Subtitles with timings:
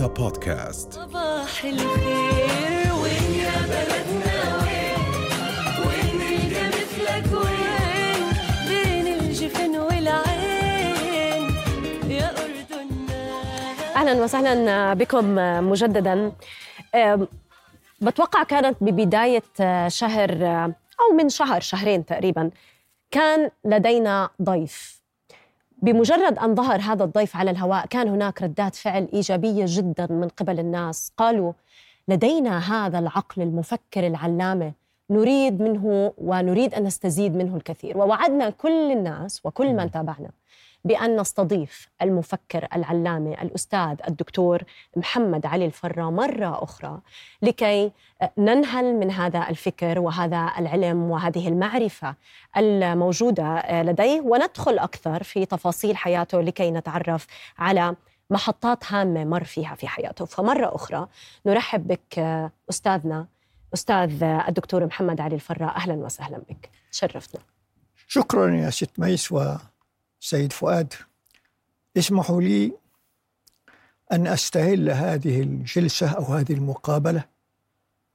[0.00, 0.92] رؤيا بودكاست.
[0.92, 4.98] صباح الخير وين يا بلدنا وين؟
[5.86, 8.22] وين نلقى مثلك وين؟
[8.68, 11.44] بين الجفن والعين.
[12.10, 13.22] يا أردننا.
[13.96, 15.34] أهلا وسهلا بكم
[15.70, 16.32] مجددا.
[18.00, 19.42] بتوقع كانت ببداية
[19.88, 20.30] شهر
[21.00, 22.50] أو من شهر شهرين تقريبا
[23.10, 24.99] كان لدينا ضيف.
[25.82, 30.58] بمجرد أن ظهر هذا الضيف على الهواء كان هناك ردات فعل إيجابية جدا من قبل
[30.60, 31.12] الناس.
[31.16, 31.52] قالوا
[32.08, 34.72] لدينا هذا العقل المفكر العلامة
[35.10, 37.98] نريد منه ونريد أن نستزيد منه الكثير.
[37.98, 40.30] ووعدنا كل الناس وكل من تابعنا
[40.84, 44.62] بأن نستضيف المفكر العلامة الأستاذ الدكتور
[44.96, 47.00] محمد علي الفرة مرة أخرى
[47.42, 47.92] لكي
[48.38, 52.14] ننهل من هذا الفكر وهذا العلم وهذه المعرفة
[52.56, 57.26] الموجودة لديه وندخل أكثر في تفاصيل حياته لكي نتعرف
[57.58, 57.96] على
[58.30, 60.24] محطات هامة مر فيها في حياته.
[60.24, 61.06] فمرة أخرى
[61.46, 62.18] نرحب بك
[62.70, 63.26] أستاذنا
[63.74, 65.66] أستاذ الدكتور محمد علي الفرة.
[65.66, 66.70] أهلا وسهلا بك.
[66.90, 67.42] شرفتنا
[68.08, 69.32] شكرا يا ست ميس
[70.20, 70.94] وسيد فؤاد
[71.96, 72.72] اسمحوا لي
[74.12, 77.24] أن أستهل هذه الجلسة أو هذه المقابلة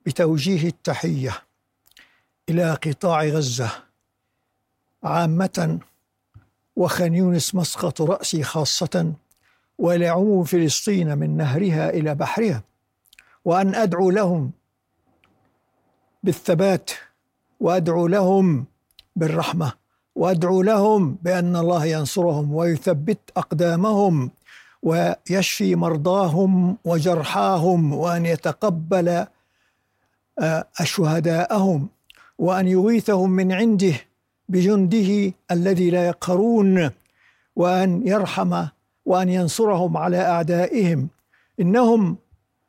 [0.06, 1.42] بتوجيه التحية
[2.50, 3.72] إلى قطاع غزة
[5.04, 5.80] عامة
[6.76, 9.14] وخان يونس مسقط رأسي خاصة
[9.78, 12.64] وإلى عموم فلسطين من نهرها إلى بحرها
[13.46, 14.52] وأن أدعو لهم
[16.24, 16.92] بالثبات
[17.60, 18.66] وأدعو لهم
[19.16, 19.85] بالرحمة.
[20.16, 24.32] وأدعو لهم بأن الله ينصرهم ويثبت أقدامهم
[24.84, 29.26] ويشفي مرضاهم وجرحاهم وأن يتقبل
[30.40, 31.88] آه، شهداءهم
[32.38, 33.94] وأن يغيثهم من عنده
[34.50, 36.92] بجنده الذي لا يقهرون
[37.56, 38.66] وأن يرحم
[39.06, 41.08] وأن ينصرهم على أعدائهم.
[41.60, 42.18] إنهم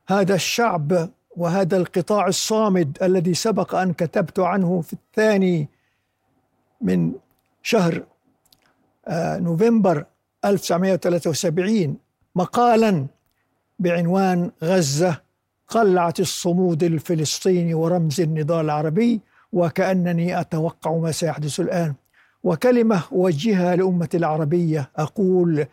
[0.09, 5.69] هذا الشعب وهذا القطاع الصامد الذي سبق أن كتبت عنه في الثاني
[6.81, 7.13] من
[7.67, 8.03] شهر
[9.09, 10.05] آه، نوفمبر
[10.45, 11.97] 1973
[12.35, 13.07] مقالا
[13.79, 15.21] بعنوان غزة
[15.69, 19.21] قلعة الصمود الفلسطيني ورمز النضال العربي
[19.53, 21.95] وكأنني أتوقع ما سيحدث الآن.
[22.45, 25.67] وكلمة أوجهها لأمة العربية أقول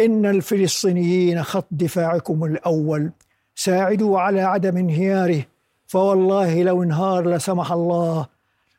[0.00, 3.10] إن الفلسطينيين خط دفاعكم الأول.
[3.54, 5.44] ساعدوا على عدم انهياره.
[5.86, 8.26] فوالله لو انهار لسمح الله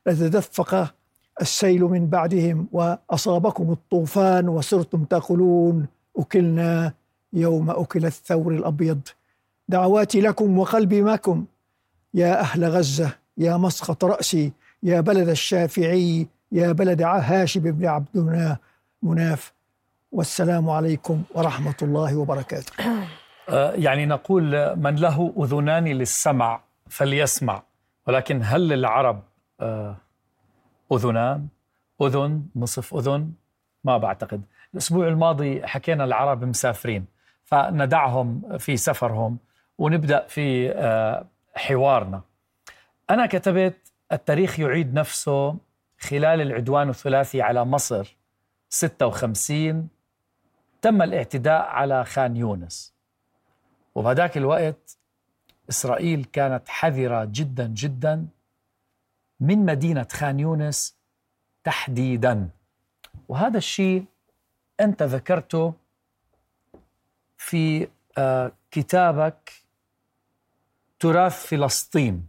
[0.06, 0.99] لتدفق
[1.42, 6.94] السيل من بعدهم وأصابكم الطوفان وصرتم تقولون أكلنا
[7.34, 9.02] يوم أكل الثور الأبيض.
[9.68, 11.46] دعواتي لكم وقلبي معكم
[12.14, 14.52] يا أهل غزة يا مسقط رأسي
[14.84, 18.58] يا بلد الشافعي يا بلد هاشم بن عبد
[19.04, 19.54] مناف.
[20.12, 22.74] والسلام عليكم ورحمة الله وبركاته.
[23.50, 27.64] آه، يعني نقول من له أذنان للسمع فليسمع
[28.08, 29.22] ولكن هل للعرب؟
[30.92, 31.48] اذنان
[32.02, 33.32] أذن نصف أذن
[33.84, 34.42] ما بعتقد.
[34.74, 37.06] الأسبوع الماضي حكينا العرب مسافرين
[37.46, 39.38] فندعهم في سفرهم
[39.78, 42.22] ونبدأ في آه، حوارنا.
[43.10, 43.78] أنا كتبت
[44.12, 45.58] التاريخ يعيد نفسه
[46.00, 48.18] خلال العدوان الثلاثي على مصر
[48.70, 49.88] 56
[50.82, 52.94] تم الاعتداء على خان يونس.
[53.96, 54.98] وبهذاك الوقت
[55.70, 58.28] إسرائيل كانت حذرة جدا جدا
[59.40, 60.96] من مدينة خان يونس
[61.64, 62.50] تحديدا.
[63.28, 64.06] وهذا الشيء
[64.80, 65.74] أنت ذكرته
[67.38, 69.52] في آه، كتابك
[71.00, 72.28] تراث فلسطين.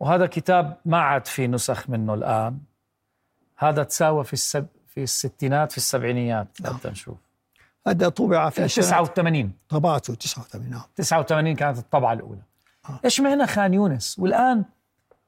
[0.00, 2.58] وهذا كتاب ما عاد في نسخ منه الآن.
[3.56, 6.48] هذا تساوى في السب في الستينات في السبعينيات.
[6.60, 6.76] نعم.
[6.76, 7.18] بدنا نشوف.
[7.86, 12.42] هذا طبع في سنة 89 طبعته 89 نعم 89 كانت الطبعة الأولى.
[12.88, 13.00] آه.
[13.04, 14.64] إيش معنى خان يونس؟ والآن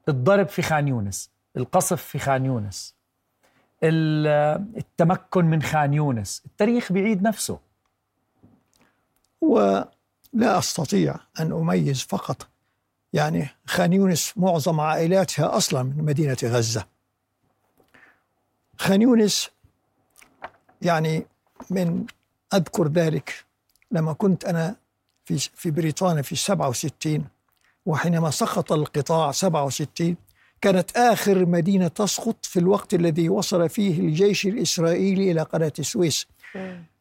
[0.09, 2.95] الضرب في خان يونس القصف في خان يونس
[3.83, 4.27] ال-
[4.77, 7.59] التمكن من خان يونس التاريخ بيعيد نفسه.
[9.41, 9.89] ولا
[10.33, 12.47] أستطيع أن أميز فقط
[13.13, 16.85] يعني خان يونس معظم عائلاتها أصلا من مدينة غزة.
[18.77, 19.49] خان يونس
[20.81, 21.25] يعني
[21.69, 22.05] من
[22.53, 23.45] أذكر ذلك
[23.91, 24.75] لما كنت أنا
[25.25, 27.27] في في بريطانيا في 67
[27.85, 30.15] وحينما سقط القطاع 67
[30.61, 36.27] كانت آخر مدينة تسقط في الوقت الذي وصل فيه الجيش الإسرائيلي إلى قناة السويس.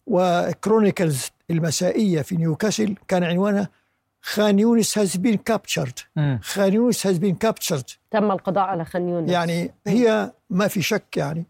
[0.07, 3.69] و Chronicles المسائية في نيوكاسل كان عنوانها
[4.23, 6.03] خان يونس been captured.
[6.17, 6.41] مم.
[6.43, 7.97] خان يونس has been captured.
[8.11, 9.31] تم القضاء على خان يونس.
[9.31, 11.45] يعني هي ما في شك يعني.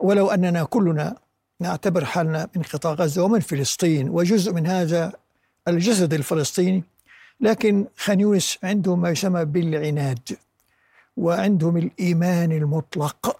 [0.00, 1.16] ولو أننا كلنا
[1.60, 5.12] نعتبر حالنا من قطاع غزة ومن فلسطين وجزء من هذا
[5.68, 6.84] الجسد الفلسطيني
[7.40, 10.28] لكن خان يونس عندهم ما يسمى بالعناد
[11.16, 13.36] وعندهم الإيمان المطلق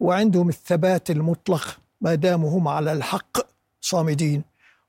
[0.00, 3.38] وعندهم الثبات المطلق ما داموا هم على الحق
[3.80, 4.42] صامدين.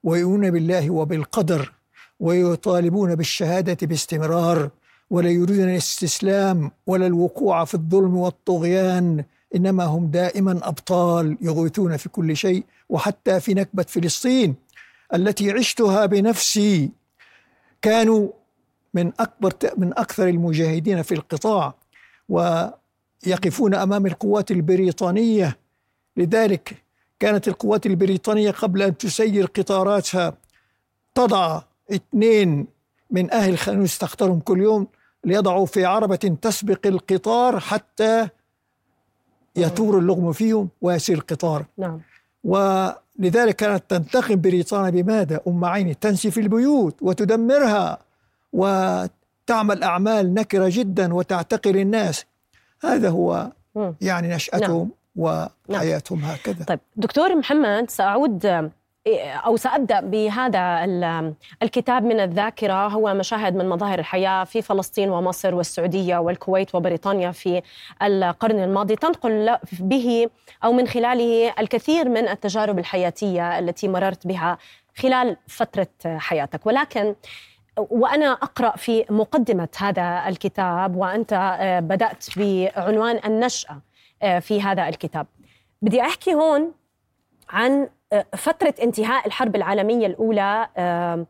[0.03, 1.71] ويؤمنون بالله وبالقدر
[2.19, 4.69] ويطالبون بالشهادة باستمرار
[5.09, 9.23] ولا يريدون الاستسلام ولا الوقوع في الظلم والطغيان
[9.55, 14.55] إنما هم دائما أبطال يغوثون في كل شيء وحتى في نكبة فلسطين
[15.13, 16.91] التي عشتها بنفسي.
[17.81, 18.29] كانوا
[18.93, 21.73] من أكبر من أكثر المجاهدين في القطاع
[22.29, 25.57] ويقفون أمام القوات البريطانية.
[26.17, 26.83] لذلك
[27.19, 30.33] كانت القوات البريطانية قبل أن تسير قطاراتها
[31.15, 32.67] تضع اثنين
[33.11, 34.87] من أهل خانوس تختارهم كل يوم
[35.23, 38.29] ليضعوا في عربة تسبق القطار حتى
[39.55, 41.65] يثور اللغم فيهم ويسير القطار.
[41.77, 42.01] نعم.
[42.43, 47.99] ولذلك كانت تنتقم بريطانيا بماذا؟ أم عيني تنسي في البيوت وتدمرها.
[48.53, 52.25] وتعمل أعمال نكرة جدا وتعتقل الناس.
[52.83, 53.51] هذا هو.
[54.01, 56.65] يعني نشأتهم وحياتهم هكذا.
[56.65, 58.69] طيب دكتور محمد سأعود
[59.45, 62.87] أو سأبدأ بهذا ال- الكتاب من الذاكرة.
[62.87, 67.61] هو مشاهد من مظاهر الحياة في فلسطين ومصر والسعودية والكويت وبريطانيا في
[68.03, 68.95] القرن الماضي.
[68.95, 70.29] تنقل به
[70.63, 74.57] أو من خلاله الكثير من التجارب الحياتية التي مررت بها
[74.97, 76.65] خلال فترة حياتك.
[76.65, 77.15] ولكن
[77.89, 83.81] وأنا أقرأ في مقدمة هذا الكتاب وأنت آه، بدأت بعنوان النشأة
[84.21, 85.27] آه، في هذا الكتاب.
[85.81, 86.71] بدي أحكي هون
[87.49, 91.25] عن آه، فترة انتهاء الحرب العالمية الأولى آه،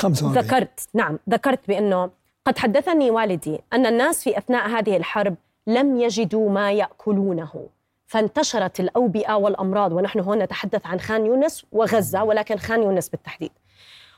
[0.00, 2.10] 45 ذكرت نعم ذكرت بأنه
[2.44, 5.34] قد حدثني والدي أن الناس في أثناء هذه الحرب
[5.66, 7.68] لم يجدوا ما يأكلونه.
[8.06, 13.50] فانتشرت الأوبئة والأمراض ونحن هنا نتحدث عن خان يونس وغزة ولكن خان يونس بالتحديد.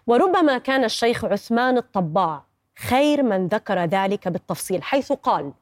[0.07, 2.45] وربما كان الشيخ عثمان الطباع
[2.79, 5.53] خير من ذكر ذلك بالتفصيل حيث قال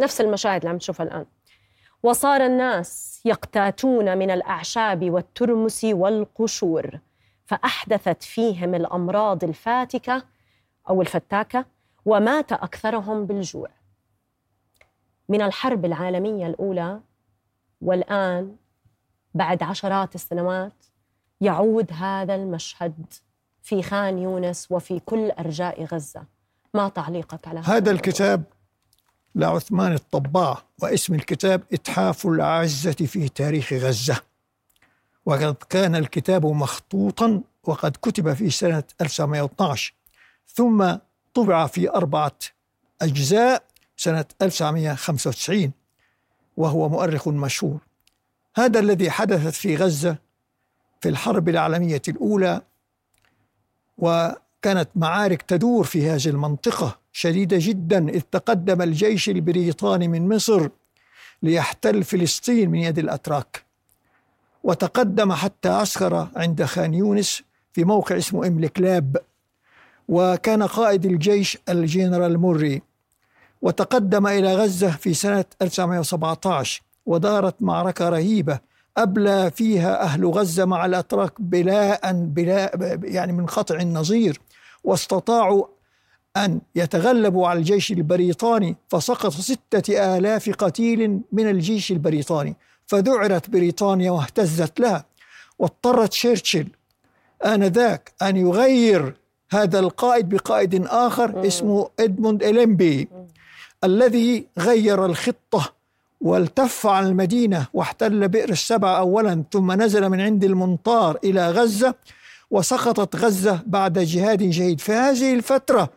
[0.00, 1.26] نفس المشاهد اللي عم تشوفها الآن.
[2.02, 6.98] وصار الناس يقتاتون من الأعشاب والترمس والقشور
[7.46, 10.22] فأحدثت فيهم الأمراض الفاتكة
[10.88, 11.64] أو الفتاكة
[12.04, 13.68] ومات أكثرهم بالجوع.
[15.28, 17.00] من الحرب العالمية الأولى
[17.80, 18.56] والآن
[19.34, 20.72] بعد عشرات السنوات
[21.40, 22.94] يعود هذا المشهد
[23.62, 26.24] في خان يونس وفي كل أرجاء غزة.
[26.74, 28.42] ما تعليقك على هذا هذا؟ الكتاب
[29.34, 34.20] لعثمان الطباع واسم الكتاب إتحاف العزة في تاريخ غزة.
[35.26, 39.94] وقد كان الكتاب مخطوطا وقد كتب في سنة 1912
[40.46, 40.94] ثم
[41.34, 42.38] طبع في أربعة
[43.02, 43.62] أجزاء
[43.96, 45.72] سنة 1995
[46.56, 47.78] وهو مؤرخ مشهور.
[48.56, 50.16] هذا الذي حدثت في غزة
[51.00, 52.62] في الحرب العالمية الأولى
[53.98, 60.68] وكانت معارك تدور في هذه المنطقة شديدة جدا إذ تقدم الجيش البريطاني من مصر
[61.42, 63.64] ليحتل فلسطين من يد الأتراك.
[64.64, 67.42] وتقدم حتى عسكر عند خان يونس
[67.72, 69.16] في موقع اسمه إملكلاب
[70.08, 72.82] وكان قائد الجيش الجنرال موري.
[73.62, 78.69] وتقدم إلى غزة في سنة 1917 ودارت معركة رهيبة
[79.02, 82.70] أبلى فيها أهل غزة مع الأتراك بلاء بلا
[83.04, 84.40] يعني من قطع النظير.
[84.84, 85.64] واستطاعوا
[86.36, 94.80] أن يتغلبوا على الجيش البريطاني فسقط ستة آلاف قتيل من الجيش البريطاني فذعرت بريطانيا واهتزت
[94.80, 95.04] لها.
[95.58, 96.66] واضطرت شرشل
[97.44, 99.14] آنذاك أن يغير
[99.50, 103.08] هذا القائد بقائد آخر اسمه إدموند إليمبي
[103.84, 105.72] الذي غير الخطة
[106.20, 111.94] والتف على المدينة واحتل بئر السبع أولا ثم نزل من عند المنطار إلى غزة
[112.50, 115.90] وسقطت غزة بعد جهاد جيد في هذه الفترة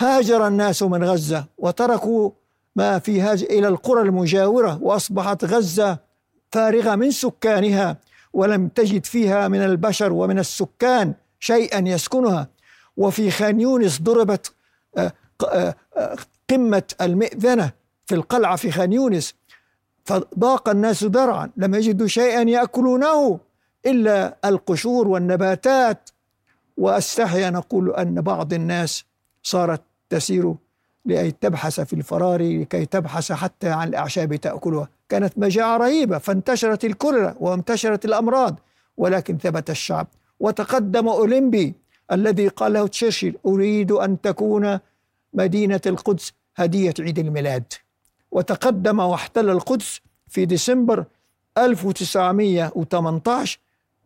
[0.00, 2.30] هاجر الناس من غزة وتركوا
[2.76, 5.98] ما في هذه إلى القرى المجاورة وأصبحت غزة
[6.52, 7.96] فارغة من سكانها
[8.32, 12.48] ولم تجد فيها من البشر ومن السكان شيئا يسكنها.
[12.96, 14.52] وفي خان يونس ضربت
[14.96, 15.12] آه،
[15.48, 15.74] آه،
[16.50, 17.72] قمة المئذنة
[18.06, 19.34] في القلعة في خان يونس.
[20.06, 21.50] فضاق الناس ذرعا.
[21.56, 23.40] لم يجدوا شيئا يأكلونه
[23.86, 26.10] إلا القشور والنباتات.
[26.76, 29.04] وأستحي أن أقول أن بعض الناس
[29.42, 30.54] صارت تسير
[31.06, 34.88] لكي تبحث في الفرار لكي تبحث حتى عن الأعشاب تأكلها.
[35.08, 38.60] كانت مجاعة رهيبة فانتشرت الكوليرا وانتشرت الأمراض
[38.96, 40.06] ولكن ثبت الشعب.
[40.40, 41.74] وتقدم أولمبي
[42.12, 44.78] الذي قال له تشرشل أريد أن تكون
[45.32, 47.72] مدينة القدس هدية عيد الميلاد.
[48.30, 51.04] وتقدم واحتل القدس في ديسمبر
[51.58, 53.58] 1918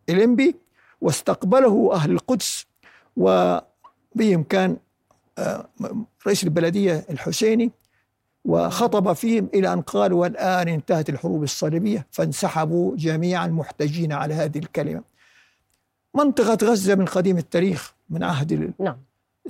[0.08, 0.56] إليمبي
[1.00, 2.66] واستقبله أهل القدس
[3.16, 4.76] وبهم كان
[5.38, 5.68] آه،
[6.26, 7.70] رئيس البلدية الحسيني
[8.44, 15.02] وخطب فيهم إلى أن قال والآن انتهت الحروب الصليبية فانسحبوا جميعا محتجين على هذه الكلمة.
[16.14, 18.96] منطقة غزة من قديم التاريخ من عهد نعم.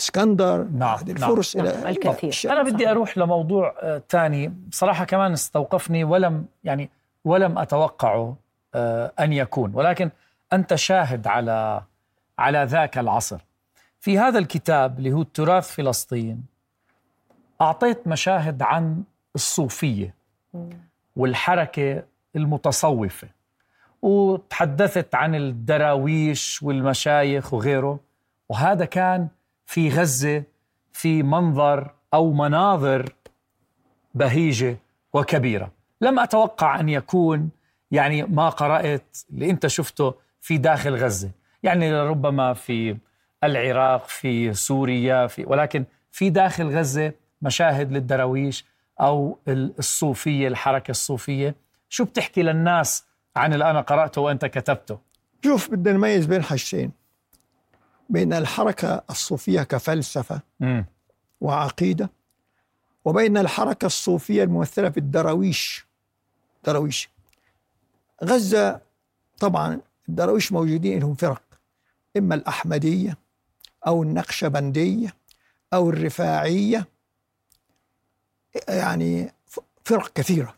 [0.01, 2.53] الإسكندر نعم، عهد نعم، الفرس نعم، إلى الكثير.
[2.53, 6.91] أنا بدي أروح لموضوع آه، تاني بصراحة كمان استوقفني ولم يعني
[7.25, 8.37] ولم أتوقعه
[8.75, 9.75] آه، أن يكون.
[9.75, 10.11] ولكن
[10.53, 11.83] أنت شاهد على
[12.39, 13.41] على ذاك العصر.
[14.01, 16.45] في هذا الكتاب اللي هو تراث فلسطين
[17.61, 19.03] أعطيت مشاهد عن
[19.35, 20.15] الصوفية
[21.17, 22.03] والحركة
[22.37, 23.29] المتصوفة
[24.03, 28.01] وتحدثت عن الدراويش والمشايخ وغيره.
[28.49, 29.29] وهذا كان
[29.71, 30.43] في غزة
[30.93, 33.13] في منظر أو مناظر
[34.15, 34.77] بهيجة
[35.13, 35.73] وكبيرة.
[36.01, 37.51] لم أتوقع أن يكون
[37.91, 41.31] يعني ما قرأت اللي أنت شفته في داخل غزة.
[41.63, 42.97] يعني ربما في
[43.45, 47.13] العراق في سوريا في ولكن في داخل غزة
[47.43, 48.65] مشاهد للدراويش
[49.01, 51.55] أو الصوفية الحركة الصوفية.
[51.89, 53.05] شو بتحكي للناس
[53.37, 54.99] عن اللي أنا قرأته وأنت كتبته؟
[55.45, 57.00] شوف بدنا نميز بين حاجتين.
[58.11, 60.41] بين الحركة الصوفية كفلسفة.
[61.41, 62.11] وعقيدة
[63.05, 65.87] وبين الحركة الصوفية الممثلة في الدراويش.
[66.65, 67.09] دراويش.
[68.25, 68.81] غزة
[69.39, 71.43] طبعا الدراويش موجودين لهم فرق.
[72.17, 73.17] إما الأحمدية
[73.87, 75.15] أو النقشبندية
[75.75, 76.87] أو الرفاعية.
[78.69, 79.33] يعني
[79.85, 80.55] فرق كثيرة.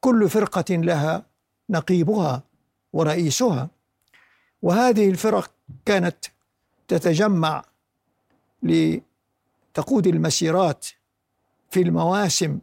[0.00, 1.26] كل فرقة لها
[1.70, 2.42] نقيبها
[2.92, 3.68] ورئيسها.
[4.66, 5.50] وهذه الفرق
[5.84, 6.16] كانت
[6.88, 7.64] تتجمع
[8.62, 10.86] لتقود المسيرات
[11.70, 12.58] في المواسم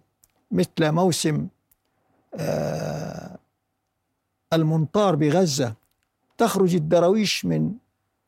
[0.51, 1.47] مثل موسم
[2.35, 3.37] آه،
[4.53, 5.73] المنطار بغزة.
[6.37, 7.71] تخرج الدراويش من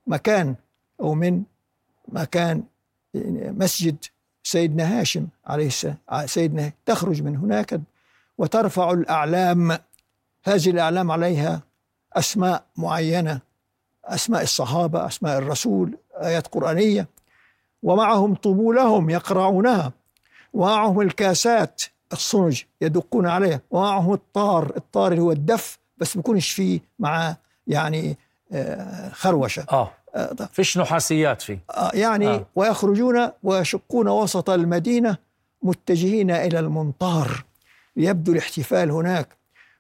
[0.08, 0.56] مكان
[1.02, 1.44] أو من
[2.08, 2.64] مكان
[3.16, 3.98] مسجد
[4.44, 7.82] سيدنا هاشم عليه السلام سيدنا تخرج من هناك
[8.38, 9.72] وترفع الأعلام.
[10.44, 11.62] هذه الأعلام عليها
[12.14, 13.45] أسماء معينة.
[14.06, 17.08] أسماء الصحابة أسماء الرسول آيات قرآنية.
[17.84, 19.92] ومعهم طبولهم يقرعونها.
[20.54, 21.82] ومعهم الكاسات
[22.14, 23.62] الصنج يدقون عليها.
[23.72, 27.36] ومعهم الطار الطار اللي هو الدف بس ما يكونش فيه مع
[27.68, 28.18] يعني
[28.52, 29.66] آه، خروشة.
[29.72, 29.92] آه.
[30.16, 30.50] آه،.
[30.52, 31.60] فيش نحاسيات فيه.
[31.70, 32.46] آه، يعني آه.
[32.56, 35.18] ويخرجون ويشقون وسط المدينة
[35.62, 37.46] متجهين إلى المنطار.
[37.96, 39.28] ليبدو الاحتفال هناك.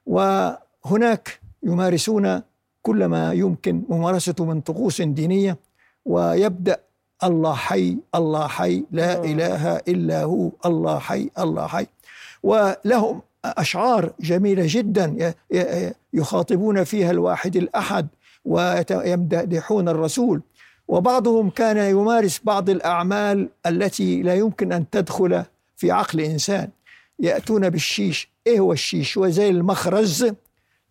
[0.06, 2.42] وهناك يمارسون
[2.86, 5.58] كل ما يمكن ممارسته من طقوس دينية
[6.06, 6.78] ويبدأ
[7.24, 11.88] الله حي الله حي لا إله إلا هو الله حي الله حي.
[12.44, 15.34] ولهم أشعار جميلة جدا
[16.14, 18.08] يخاطبون فيها الواحد الأحد
[18.46, 20.42] ويمدحون الرسول.
[20.88, 25.44] وبعضهم كان يمارس بعض الأعمال التي لا يمكن أن تدخل
[25.78, 26.70] في عقل إنسان.
[27.20, 30.26] يأتون بالشيش إيه هو الشيش؟ هو زي المخرز.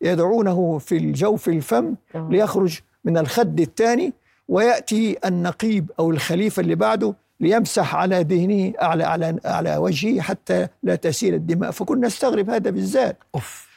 [0.04, 1.94] يدعونه في الجوف الفم.
[2.14, 4.12] ليخرج من الخد الثاني
[4.48, 10.94] ويأتي النقيب أو الخليفة اللي بعده ليمسح على ذهنه على على على وجهه حتى لا
[10.94, 11.70] تسيل الدماء.
[11.70, 13.18] فكنا نستغرب هذا بالذات.
[13.34, 13.68] أوف.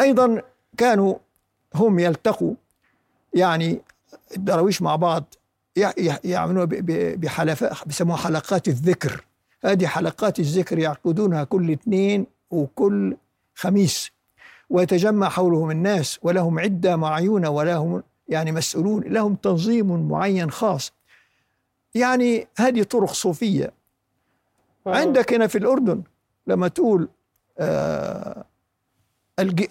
[0.00, 0.42] أيضا
[0.76, 1.14] كانوا
[1.74, 2.54] هم يلتقوا
[3.34, 3.80] يعني
[4.36, 5.24] الدراويش مع بعض
[5.76, 9.24] يع- يع- يعملون ب- ب- بحلقات بيسموها حلقات الذكر.
[9.64, 13.16] هذه حلقات الذكر يعقدونها كل اثنين وكل
[13.54, 14.10] خميس.
[14.70, 20.92] ويتجمع حولهم الناس ولهم عدة معيونة ولهم يعني مسؤولون لهم تنظيم معين خاص.
[21.94, 23.72] يعني هذه طرق صوفية.
[24.86, 26.02] عندك هنا في الأردن
[26.46, 27.08] لما تقول
[27.58, 28.44] آه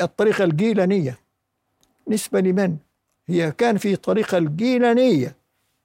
[0.01, 1.19] الطريقة الجيلانية.
[2.07, 2.77] نسبة لمن؟
[3.27, 5.35] هي كان في طريقة الجيلانية.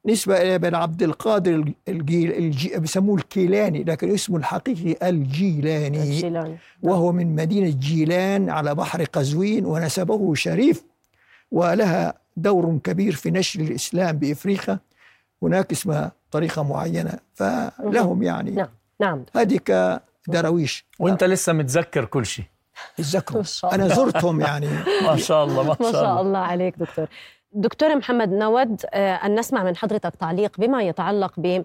[0.07, 6.03] نسبة إلى ابن عبد القادر الجيل الجي بيسموه الكيلاني لكن اسمه الحقيقي الجيلاني.
[6.03, 6.57] الجيلاني.
[6.83, 10.85] وهو من مدينة جيلان على بحر قزوين ونسبه شريف
[11.51, 14.79] ولها دور كبير في نشر الإسلام بإفريقيا.
[15.43, 18.69] هناك اسمها طريقة معينة فلهم يعني نعم
[19.01, 19.25] نعم.
[19.37, 19.59] هذه
[20.27, 20.87] كدراويش.
[20.99, 22.45] وانت لسه متذكر كل شيء.
[22.97, 23.87] تذكروا ما شاء الله.
[23.87, 24.69] أنا زرتهم يعني.
[25.07, 26.21] ما شاء الله ما ما شاء شاء الله.
[26.21, 27.07] الله عليك دكتور.
[27.55, 31.65] دكتور محمد نود آه، أن نسمع من حضرتك تعليق بما يتعلق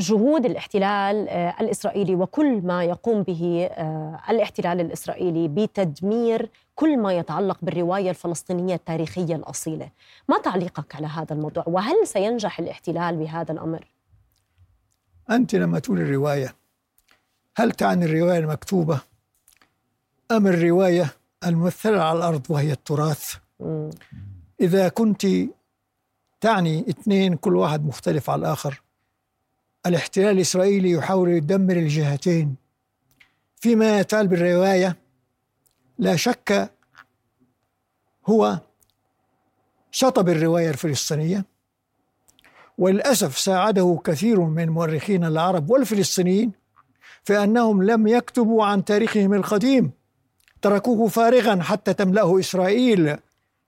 [0.00, 7.58] بجهود الاحتلال آه، الإسرائيلي وكل ما يقوم به آه، الاحتلال الإسرائيلي بتدمير كل ما يتعلق
[7.62, 9.90] بالرواية الفلسطينية التاريخية الأصيلة
[10.28, 13.88] ما تعليقك على هذا الموضوع وهل سينجح الاحتلال بهذا الأمر؟
[15.30, 16.54] أنت لما تقول الرواية
[17.56, 19.00] هل تعني الرواية المكتوبة
[20.30, 21.06] أم الرواية
[21.46, 23.34] الممثلة على الأرض وهي التراث.
[24.60, 25.26] إذا كنت
[26.40, 28.82] تعني اثنين كل واحد مختلف على الآخر
[29.86, 32.56] الاحتلال الإسرائيلي يحاول يدمر الجهتين.
[33.56, 34.96] فيما يتعال بالرواية
[35.98, 36.70] لا شك
[38.26, 38.60] هو
[39.90, 41.44] شطب الرواية الفلسطينية
[42.78, 46.52] وللأسف ساعده كثير من مؤرخين العرب والفلسطينيين
[47.24, 49.90] في أنهم لم يكتبوا عن تاريخهم القديم.
[50.62, 53.16] تركوه فارغا حتى تملأه إسرائيل.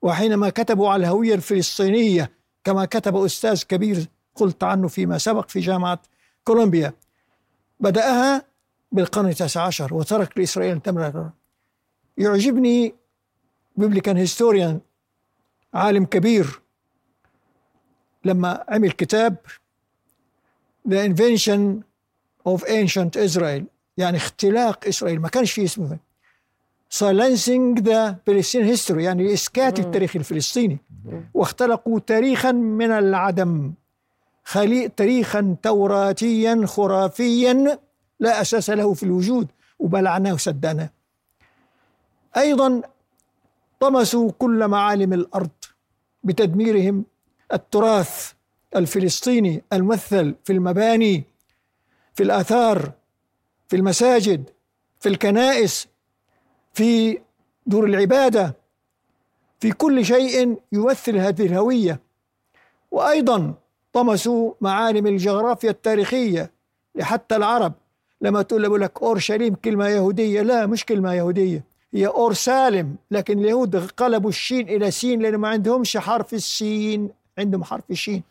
[0.02, 2.30] وحينما كتبوا على الهوية الفلسطينية
[2.64, 6.02] كما كتب أستاذ كبير قلت عنه فيما سبق في جامعة
[6.44, 6.92] كولومبيا
[7.80, 8.44] بدأها
[8.92, 11.30] بالقرن التاسع عشر وترك لإسرائيل تملأ
[12.18, 12.94] يعجبني
[13.76, 14.80] biblical historian
[15.74, 16.60] عالم كبير
[18.24, 19.36] لما عمل كتاب
[20.88, 21.82] The Invention
[22.48, 23.62] of Ancient Israel
[23.96, 25.98] يعني اختلاق إسرائيل ما كانش فيه اسمه.
[26.90, 30.78] Silencing the Palestinian History يعني إسكات التاريخ الفلسطيني.
[31.34, 33.72] واختلقوا تاريخا من العدم.
[34.44, 37.78] خلي تاريخا توراتيا خرافيا
[38.20, 40.90] لا أساس له في الوجود وبلعناه وسدناه
[42.36, 42.82] أيضا
[43.80, 45.50] طمسوا كل معالم الأرض
[46.24, 47.04] بتدميرهم.
[47.52, 48.32] التراث
[48.76, 51.24] الفلسطيني الممثل في المباني
[52.14, 52.92] في الآثار
[53.68, 54.50] في المساجد
[55.00, 55.88] في الكنائس
[56.78, 57.18] في
[57.66, 58.54] دور العبادة
[59.60, 62.00] في كل شيء يمثل هذه الهوية.
[62.90, 63.54] وأيضا
[63.92, 66.50] طمسوا معالم الجغرافيا التاريخية
[66.94, 67.72] لحتى العرب.
[68.20, 74.30] لما تقول لك أورشليم كلمة يهودية لا مش كلمة يهودية هي أورسالم لكن اليهود قلبوا
[74.30, 78.22] الشين إلى سين لأن ما عندهمش حرف السين عندهم حرف الشين.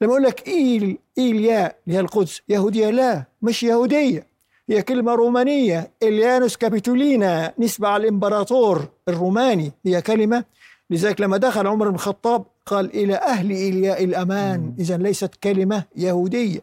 [0.00, 4.35] لما أقول لك إيل إيليا اللي هي القدس يهودية لا مش يهودية.
[4.68, 5.90] هي كلمة رومانية.
[6.02, 10.44] إليانوس كابيتولينا نسبة على الإمبراطور الروماني هي كلمة.
[10.90, 14.74] لذلك لما دخل عمر بن الخطاب قال إلى أهل إلياء الأمان.
[14.78, 16.60] إذا ليست كلمة يهودية.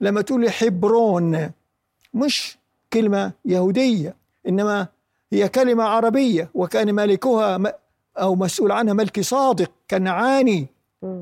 [0.00, 1.50] لما تقول حبرون
[2.14, 2.58] مش
[2.92, 4.16] كلمة يهودية
[4.48, 4.86] إنما
[5.32, 7.60] هي كلمة عربية وكان مالكها
[8.18, 10.66] أو مسؤول عنها ملك صادق كنعاني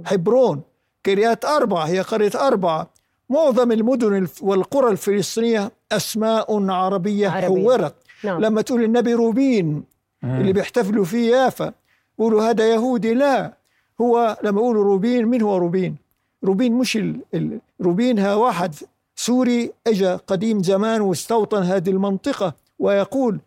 [0.05, 0.63] حبرون
[1.07, 2.91] قريات أربعة هي قرية أربعة.
[3.31, 7.47] معظم المدن والقرى الفلسطينية أسماء عربية, عربية.
[7.47, 8.41] حورت نعم.
[8.41, 9.85] لما تقول النبي روبين
[10.25, 11.73] اللي بيحتفلوا في يافا
[12.19, 13.53] يقولوا هذا يهودي لا
[14.01, 15.97] هو لما يقولوا روبين مين هو روبين
[16.45, 17.21] روبين مش ال...
[17.35, 17.61] ال...
[17.81, 18.75] روبين ها واحد
[19.17, 23.41] سوري اجى قديم زمان واستوطن هذه المنطقة ويقول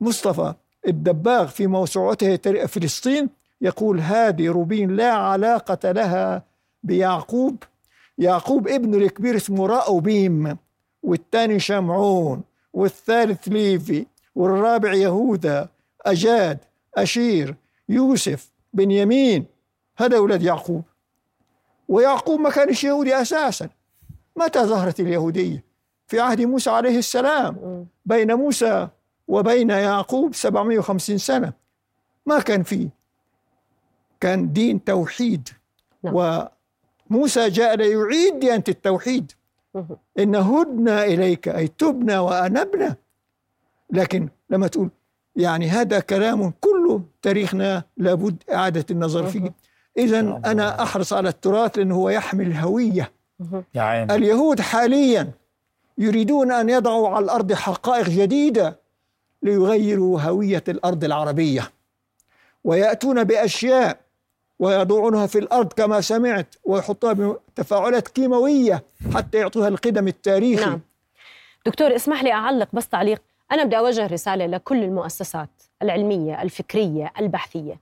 [0.00, 0.54] مصطفى
[0.88, 3.28] الدباغ في موسوعته فلسطين
[3.60, 6.42] يقول هذه روبين لا علاقة لها
[6.82, 7.56] بيعقوب
[8.18, 10.56] يعقوب ابنه الكبير اسمه راؤوبيم
[11.02, 15.68] والثاني شمعون والثالث ليفي والرابع يهوذا
[16.06, 16.58] أجاد
[16.94, 17.54] أشير
[17.88, 19.46] يوسف بنيامين.
[19.98, 20.82] هذا أولاد يعقوب.
[21.88, 23.68] ويعقوب ما كانش يهودي أساسا.
[24.36, 25.64] متى ظهرت اليهودية؟
[26.06, 27.86] في عهد موسى عليه السلام.
[28.04, 28.88] بين موسى
[29.28, 31.52] وبين يعقوب 750 سنة.
[32.26, 32.88] ما كان فيه.
[34.20, 35.48] كان دين توحيد.
[36.02, 36.14] نعم.
[37.10, 39.32] وموسى جاء ليعيد ديانة التوحيد.
[40.18, 42.96] إن هدنا إليك أي تبنا وأنبنا.
[43.90, 44.90] لكن لما تقول
[45.36, 49.54] يعني هذا كلام كله تاريخنا لابد إعادة النظر فيه.
[49.98, 53.12] إذا أنا أحرص على التراث لأنه هو يحمل هوية
[54.10, 55.30] اليهود حاليا
[55.98, 58.80] يريدون أن يضعوا على الأرض حقائق جديدة
[59.42, 61.70] ليغيروا هوية الأرض العربية.
[62.64, 64.00] ويأتون بأشياء
[64.58, 70.66] ويضعونها في الأرض كما سمعت ويحطوها بتفاعلات كيماوية حتى يعطوها القدم التاريخي.
[70.66, 70.80] نعم.
[71.66, 73.22] دكتور اسمح لي أعلق بس تعليق.
[73.52, 75.50] أنا بدي أوجه رسالة لكل المؤسسات
[75.82, 77.80] العلمية الفكرية البحثية.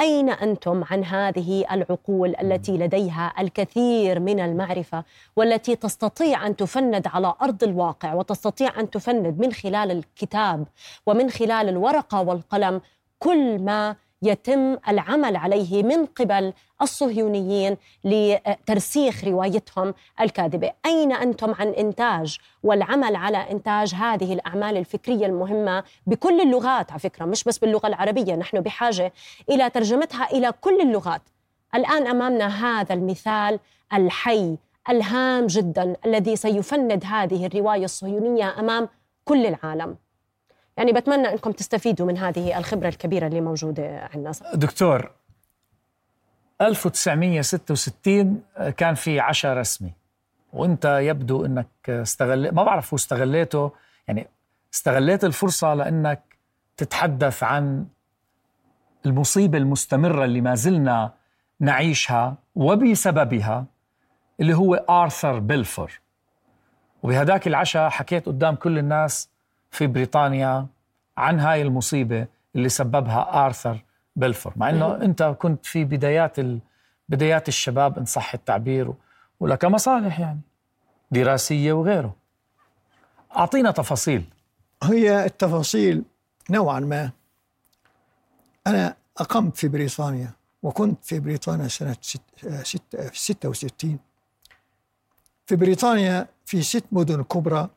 [0.00, 5.04] أين أنتم عن هذه العقول التي لديها الكثير من المعرفة
[5.36, 10.66] والتي تستطيع أن تفند على أرض الواقع وتستطيع أن تفند من خلال الكتاب
[11.06, 12.80] ومن خلال الورقة والقلم
[13.18, 16.52] كل ما يتم العمل عليه من قبل
[16.82, 25.84] الصهيونيين لترسيخ روايتهم الكاذبة، أين أنتم عن إنتاج والعمل على إنتاج هذه الأعمال الفكرية المهمة
[26.06, 29.12] بكل اللغات على فكرة مش بس باللغة العربية، نحن بحاجة
[29.50, 31.22] إلى ترجمتها إلى كل اللغات.
[31.74, 33.58] الآن أمامنا هذا المثال
[33.92, 34.56] الحي
[34.88, 38.88] الهام جدا الذي سيفند هذه الرواية الصهيونية أمام
[39.24, 39.96] كل العالم.
[40.80, 45.10] يعني بتمنى إنكم تستفيدوا من هذه الخبرة الكبيرة اللي موجودة عندنا دكتور
[46.60, 48.42] 1966
[48.76, 49.92] كان في عشاء رسمي
[50.52, 53.72] وأنت يبدو إنك استغل ما بعرف هو استغليته
[54.08, 54.28] يعني
[54.74, 56.22] استغليت الفرصة لإنك
[56.76, 57.86] تتحدث عن
[59.06, 61.12] المصيبة المستمرة اللي ما زلنا
[61.60, 63.64] نعيشها وبسببها
[64.40, 66.00] اللي هو آرثر بيلفور.
[67.02, 69.30] وبهداك العشاء حكيت قدام كل الناس
[69.70, 70.66] في بريطانيا
[71.16, 73.84] عن هاي المصيبة اللي سببها آرثر
[74.16, 76.60] بيلفور مع أنه أنت كنت في بدايات ال...
[77.08, 78.92] بدايات الشباب إن صح التعبير
[79.40, 80.40] ولك مصالح يعني
[81.10, 82.16] دراسية وغيره.
[83.36, 84.24] أعطينا تفاصيل.
[84.82, 86.04] هي التفاصيل
[86.50, 87.10] نوعا ما.
[88.66, 90.30] أنا أقمت في بريطانيا
[90.62, 92.22] وكنت في بريطانيا سنة ست
[92.62, 93.98] ست 66
[95.46, 97.68] في بريطانيا في ست مدن كبرى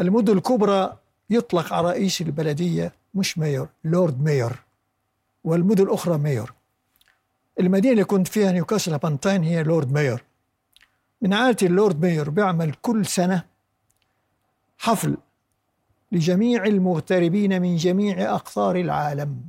[0.00, 0.98] المدن الكبرى
[1.30, 4.52] يطلق على رئيس البلدية مش mayor lord mayor
[5.44, 6.52] والمدن الأخرى mayor.
[7.60, 10.22] المدينة اللي كنت فيها نيوكاسل أبون تاين هي lord mayor.
[11.22, 13.44] من عادة ال lord mayor بيعمل كل سنة
[14.78, 15.16] حفل
[16.12, 19.42] لجميع المغتربين من جميع أقطار العالم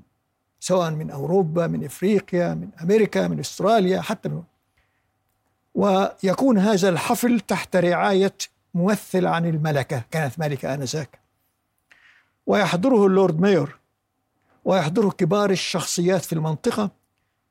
[0.59, 4.43] سواء من أوروبا من إفريقيا من أمريكا من أستراليا حتى من
[5.75, 8.33] ويكون هذا الحفل تحت رعاية
[8.73, 11.19] ممثل عن الملكة كانت ملكة آنذاك.
[12.45, 13.79] ويحضره ال lord mayor
[14.65, 16.91] ويحضره كبار الشخصيات في المنطقة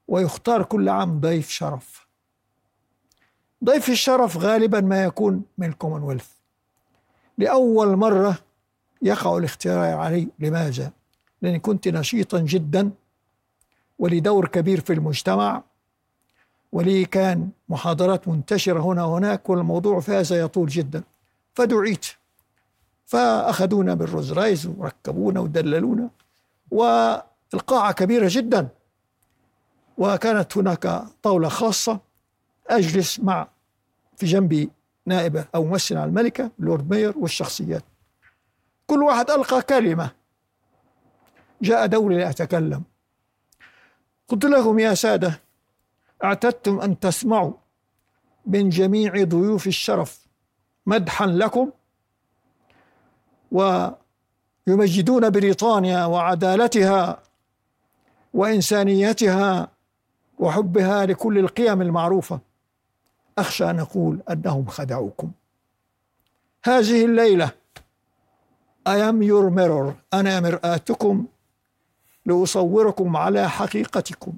[0.08, 2.06] ويختار كل عام ضيف شرف.
[3.64, 6.28] ضيف الشرف غالبا ما يكون من الكومنولث
[7.38, 8.38] لأول مرة
[9.02, 10.28] يقع الاختيار علي.
[10.38, 10.92] لماذا؟
[11.42, 12.90] لأني كنت نشيطا جدا
[13.98, 15.62] ولي دور كبير في المجتمع
[16.72, 21.02] ولي كان محاضرات منتشرة هنا وهناك والموضوع في هذا يطول جدا.
[21.54, 22.06] فدعيت.
[23.06, 26.10] فأخذونا بالروز رايز وركبونا ودللونا
[26.70, 28.68] والقاعة كبيرة جدا.
[29.98, 32.00] وكانت هناك طاولة خاصة
[32.66, 33.48] أجلس مع
[34.16, 34.70] في جنبي
[35.06, 37.84] نائبة أو ممثل على الملكة لورد مير والشخصيات.
[38.86, 40.10] كل واحد ألقى كلمة.
[41.62, 42.82] جاء دوري لأتكلم.
[44.28, 45.40] قلت لهم يا سادة
[46.24, 47.52] اعتدتم أن تسمعوا
[48.46, 50.21] من جميع ضيوف الشرف
[50.86, 51.70] مدحا لكم
[53.52, 57.22] ويمجدون بريطانيا وعدالتها
[58.34, 59.68] وإنسانيتها
[60.38, 62.40] وحبها لكل القيم المعروفة.
[63.38, 65.30] أخشى أن أقول أنهم خدعوكم.
[66.64, 67.50] هذه الليلة
[68.88, 69.94] I am your mirror.
[70.14, 71.26] أنا مرآتكم
[72.26, 74.32] لأصوركم على حقيقتكم.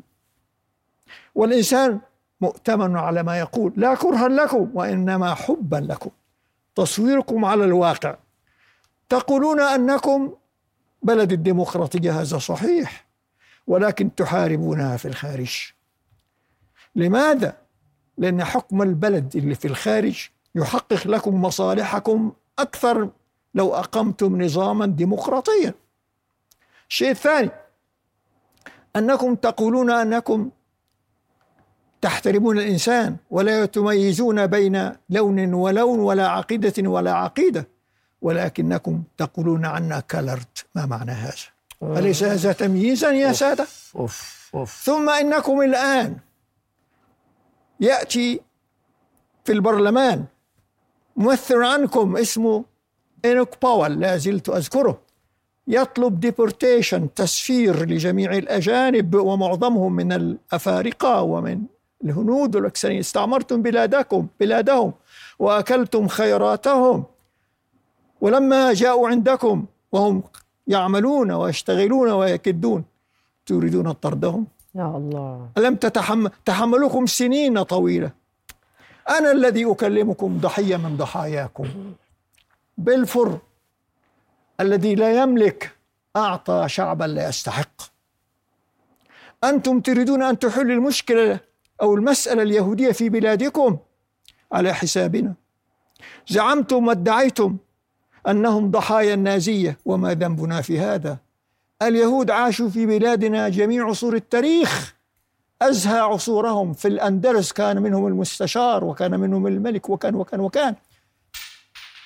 [1.34, 2.00] والإنسان
[2.40, 3.72] مؤتمن على ما يقول.
[3.76, 6.10] لا كرها لكم وإنما حبا لكم.
[6.74, 8.16] تصويركم على الواقع.
[9.08, 10.34] تقولون أنكم
[11.02, 13.06] بلد الديمقراطية هذا صحيح
[13.66, 15.72] ولكن تحاربونها في الخارج.
[16.94, 17.56] لماذا؟
[18.18, 23.10] لأن حكم البلد اللي في الخارج يحقق لكم مصالحكم أكثر
[23.54, 25.74] لو أقمتم نظاما ديمقراطيا.
[26.88, 27.50] الشيء الثاني
[28.96, 30.50] أنكم تقولون أنكم
[32.04, 37.68] تحترمون الإنسان ولا تميزون بين لون ولون ولا عقيدة ولا عقيدة.
[38.22, 44.82] ولكنكم تقولون عنا colored ما معنى هذا؟ أليس هذا تمييزا يا سادة؟ أوف أوف.
[44.84, 46.16] ثم إنكم الآن
[47.80, 48.40] يأتي
[49.44, 50.24] في البرلمان
[51.16, 52.64] ممثل عنكم اسمه
[53.24, 55.00] إنوك باول لا زلت أذكره.
[55.66, 61.73] يطلب deportation تسفير لجميع الأجانب ومعظمهم من الأفارقة ومن
[62.04, 64.92] الهنود والآخرين استعمرتم بلادكم بلادهم
[65.38, 67.04] وأكلتم خيراتهم.
[68.20, 70.22] ولما جاءوا عندكم وهم
[70.66, 72.84] يعملون ويشتغلون ويكدون
[73.46, 75.48] تريدون طردهم؟ يا الله.
[75.58, 78.10] ألم تتحمل تحملكم سنين طويلة.
[79.08, 81.94] أنا الذي أكلمكم ضحية من ضحاياكم.
[82.78, 83.38] بلفر
[84.60, 85.70] الذي لا يملك
[86.16, 87.82] أعطى شعبا لا يستحق.
[89.44, 91.40] أنتم تريدون أن تحلوا المشكلة
[91.82, 93.78] أو المسألة اليهودية في بلادكم
[94.52, 95.34] على حسابنا.
[96.28, 97.56] زعمتم وادعيتم
[98.28, 101.18] أنهم ضحايا النازية وما ذنبنا في هذا.
[101.82, 104.94] اليهود عاشوا في بلادنا جميع عصور التاريخ.
[105.62, 110.74] أزهى عصورهم في الأندلس كان منهم المستشار وكان منهم الملك وكان وكان وكان.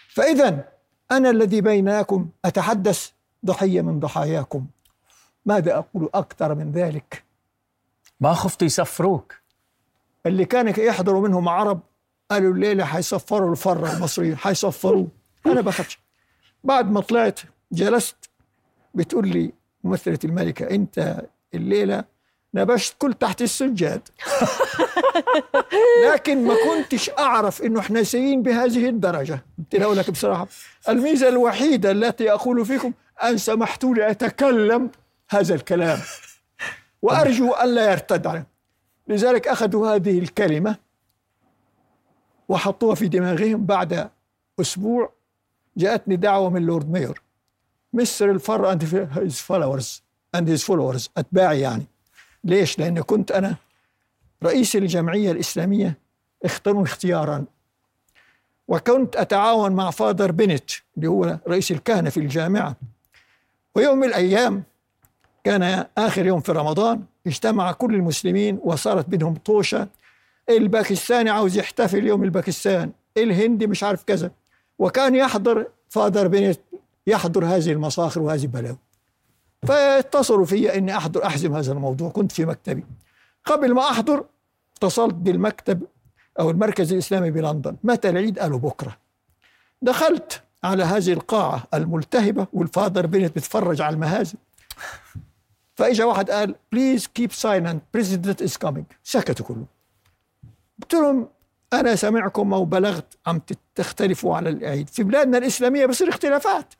[0.09, 0.65] فإذا
[1.11, 3.11] أنا الذي بينكم أتحدث
[3.47, 4.67] ضحية من ضحاياكم.
[5.47, 7.25] ماذا أقول أكثر من ذلك؟
[8.21, 9.35] ما خفتوا يسفروك.
[10.29, 11.81] اللي كان يحضروا منهم عرب
[12.31, 15.09] قالوا الليلة حيصفروا الفرة المصريين حيصفروه
[15.47, 15.99] أنا بخافش.
[16.65, 17.41] بعد ما طلعت
[17.73, 18.17] جلست
[18.95, 19.53] بتقول لي
[19.85, 21.23] ممثلة الملكة أنت
[21.55, 22.05] الليلة
[22.55, 24.09] نبشت كل تحت السجاد.
[26.13, 29.45] لكن ما كنتش أعرف إنه إحنا سيئين بهذه الدرجة.
[29.59, 30.49] قلت له لك بصراحة
[30.89, 34.91] الميزة الوحيدة التي أقول فيكم أن سمحتوا لي أتكلم
[35.31, 35.99] هذا الكلام.
[37.03, 38.58] وأرجو ألا يرتد عليه
[39.09, 40.77] لذلك أخذوا هذه الكلمة
[42.49, 44.11] وحطوها في دماغهم بعد
[44.61, 45.13] أسبوع.
[45.77, 47.23] جاءتني دعوة من lord mayor
[47.93, 50.03] Mister الفرا and his followers
[50.35, 51.87] and his followers أتباعي يعني.
[52.45, 53.57] ليش؟ لأن كنت أنا
[54.45, 55.99] رئيس الجمعية الإسلامية.
[56.45, 57.45] اختاروا اختيارا.
[58.69, 62.77] وكنت أتعاون مع فادر بنت اللي هو رئيس الكهنة في الجامعة.
[63.75, 64.63] ويوم من الأيام
[65.45, 67.05] كان آخر يوم في رمضان.
[67.29, 69.89] اجتمع كل المسلمين وصارت بينهم طوشة.
[70.49, 72.93] الباكستاني عاوز يحتفل يوم الباكستان.
[73.17, 74.31] الهندي مش عارف كذا.
[74.79, 76.61] وكان يحضر فادر بنت
[77.07, 78.79] يحضر هذه المصاخر وهذه البلاوي.
[79.67, 82.11] فاتصلوا في إني أحضر أحزم هذا الموضوع.
[82.11, 82.85] كنت في مكتبي.
[83.45, 84.25] قبل ما أحضر
[84.77, 85.83] اتصلت بالمكتب
[86.41, 87.77] أو المركز الإسلامي بلندن.
[87.85, 88.97] متى العيد؟ قالوا بكرة.
[89.83, 94.39] دخلت على هذه القاعة الملتهبة وال father بنت بتفرج على المهازل.
[95.79, 99.67] فإجا واحد قال please keep silent president is coming سكتوا كلهم
[100.83, 101.29] قلت لهم
[101.73, 103.41] أنا سامعكم أو بلغت عم
[103.75, 106.75] تختلفوا على العيد في بلادنا الإسلامية بصير اختلافات.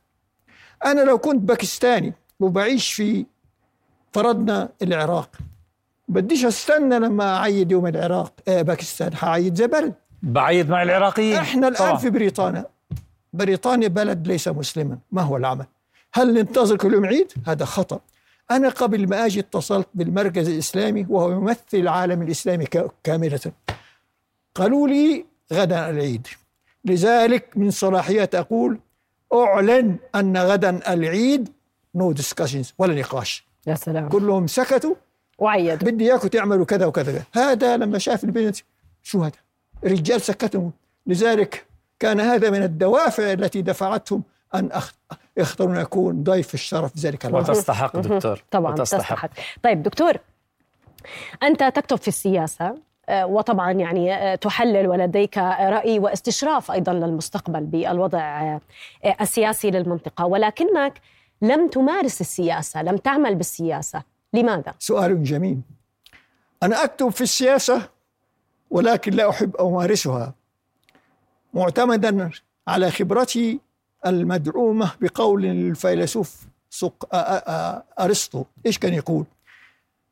[0.85, 3.25] أنا لو كنت باكستاني وبعيش في
[4.13, 5.29] فرضنا العراق
[6.07, 8.33] بديش أستنى لما أعيد يوم العراق.
[8.47, 9.15] آه باكستان.
[9.15, 11.37] حعيد زي بلد بعيد مع العراقيين.
[11.37, 11.97] إحنا الآن طبعاً.
[11.97, 12.65] في بريطانيا.
[13.33, 14.97] بريطانيا بلد ليس مسلما.
[15.11, 15.65] ما هو العمل؟
[16.13, 17.99] هل ننتظر كل يوم عيد؟ هذا خطأ.
[18.51, 23.39] أنا قبل ما أجي اتصلت بالمركز الإسلامي وهو يمثل العالم الإسلامي كا- كاملة.
[24.55, 26.27] قالوا لي غدا العيد.
[26.85, 28.79] لذلك من صلاحية أقول
[29.33, 31.49] أعلن أن غدا العيد
[31.95, 33.47] no discussions ولا نقاش.
[33.67, 34.09] يا سلام.
[34.09, 34.95] كلهم سكتوا.
[35.37, 37.23] وعيدوا بدي إياكم تعملوا كذا وكذا.
[37.33, 38.57] هذا لما شاف البنت
[39.03, 39.31] شو هذا؟
[39.85, 40.71] الرجال سكتهم.
[41.07, 41.65] لذلك
[41.99, 44.23] كان هذا من الدوافع التي دفعتهم
[44.55, 48.43] أخ- يختارون يكون ضيف الشرف في ذلك العام وتستحق دكتور.
[48.51, 49.29] طبعا تستحق.
[49.63, 50.13] طيب دكتور
[51.43, 52.75] أنت تكتب في السياسة
[53.09, 58.61] آه، وطبعا يعني آه، تحلل ولديك رأي واستشراف أيضا للمستقبل بالوضع آه،
[59.21, 60.25] السياسي للمنطقة.
[60.25, 61.01] ولكنك
[61.41, 64.03] لم تمارس السياسة لم تعمل بالسياسة.
[64.33, 65.61] لماذا؟ سؤال جميل.
[66.63, 67.89] أنا أكتب في السياسة
[68.69, 70.33] ولكن لا أحب أمارسها
[71.53, 72.29] معتمدا
[72.67, 73.59] على خبرتي
[74.05, 77.05] المدعومة بقول الفيلسوف سق...
[77.05, 79.25] أ- أ- أ- أرسطو إيش كان يقول؟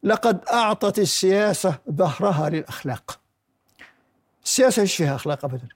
[0.04, 3.20] لقد أعطت السياسة ظهرها للأخلاق.
[4.44, 5.68] السياسة إيش فيها أخلاق ابدا؟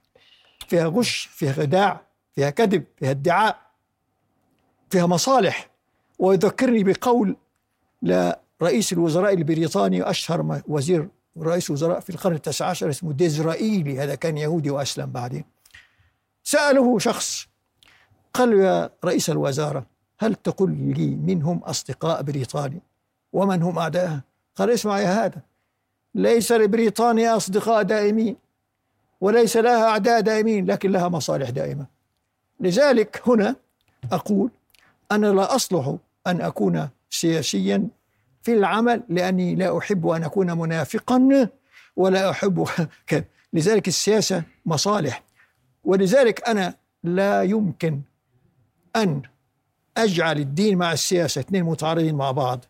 [0.68, 2.02] فيها غش، فيها خداع،
[2.36, 3.60] فيها كذب، فيها ادعاء،
[4.90, 5.70] فيها مصالح
[6.20, 7.36] ويذكرني بقول
[8.02, 14.38] لرئيس الوزراء البريطاني أشهر وزير رئيس وزراء في القرن التاسع عشر اسمه ديزرائيلي هذا كان
[14.38, 15.46] يهودي وأسلم بعدين
[16.44, 17.48] سأله شخص
[18.34, 19.86] قال له يا رئيس الوزارة
[20.20, 22.82] هل تقول لي من هم أصدقاء بريطانيا
[23.34, 24.24] ومن هم أعدائها
[24.56, 25.42] قال اسمع يا هذا؟
[26.16, 28.36] ليس لبريطانيا أصدقاء دائمين
[29.22, 31.86] وليس لها أعداء دائمين لكن لها مصالح دائمة.
[32.60, 33.56] لذلك هنا
[34.12, 34.50] أقول
[35.12, 35.96] أنا لا أصلح
[36.28, 37.88] أن أكون سياسيا
[38.44, 41.50] في العمل لأني لا أحب أن أكون منافقا
[41.96, 42.68] ولا أحب
[43.54, 45.24] لذلك السياسة مصالح.
[45.84, 48.02] ولذلك أنا لا يمكن
[48.96, 49.22] أن
[49.98, 52.66] أجعل الدين مع السياسة اثنين متعارضين مع بعض.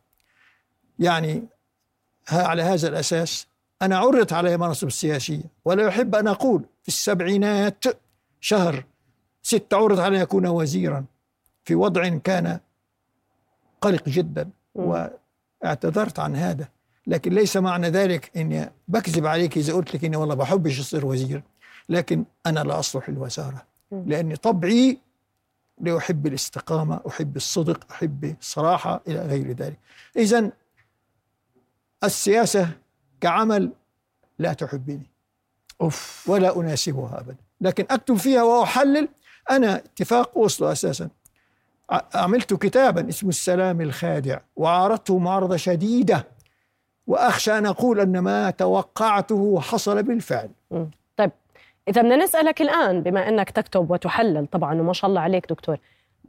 [0.99, 1.43] يعني
[2.31, 3.47] على هذا الأساس
[3.81, 7.83] أنا عرضت علي مناصب السياسية ولا أحب أن أقول في السبعينات
[8.39, 8.85] شهر
[9.41, 11.05] ستة عرض علي أن أكون وزيرا
[11.65, 12.59] في وضع كان
[13.81, 16.67] قلق جدا واعتذرت عن هذا.
[17.07, 21.43] لكن ليس معنى ذلك إني بكذب عليك إذا قلت لك إني والله بحبش أصير وزير
[21.89, 24.97] لكن أنا لا أصلح الوزارة لاني طبعي
[25.81, 29.79] لا احب الاستقامة أحب الصدق أحب الصراحة إلى غير ذلك.
[30.15, 30.51] اذا
[32.03, 32.69] السياسة
[33.21, 33.71] كعمل
[34.39, 35.11] لا تحبني.
[35.81, 36.25] أوف.
[36.29, 37.35] ولا أناسبها ابدا.
[37.61, 39.09] لكن أكتب فيها وأحلل.
[39.51, 41.09] أنا اتفاق اوسلو أساسا.
[41.89, 46.27] ع- عملت كتابا اسمه السلام الخادع وعارضته معارضة شديدة
[47.07, 50.49] وأخشى أن أقول أن ما توقعته حصل بالفعل.
[51.87, 55.77] إذا بدنا نسألك الآن بما أنك تكتب وتحلل طبعا وما شاء الله عليك دكتور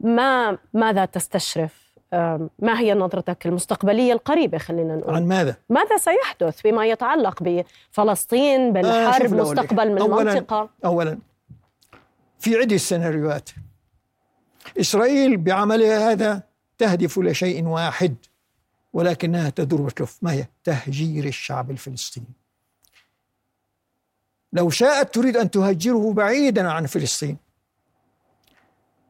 [0.01, 1.83] ما ماذا تستشرف
[2.59, 8.71] ما هي نظرتك المستقبلية القريبة خلينا نقول عن ماذا؟ ماذا سيحدث بما يتعلق بفلسطين آه،
[8.71, 9.41] بالحرب لك.
[9.41, 11.17] مستقبل من أولاً- المنطقة اولا
[12.39, 13.49] في عدة سيناريوهات
[14.79, 16.43] إسرائيل بعملها هذا
[16.77, 18.15] تهدف لشيء واحد
[18.93, 22.25] ولكنها تدور وتلف ما هي؟ تهجير الشعب الفلسطيني
[24.53, 27.37] لو شاءت تريد أن تهجره بعيدا عن فلسطين.